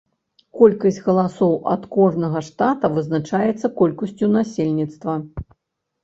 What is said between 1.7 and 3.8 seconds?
ад кожнага штата вызначаецца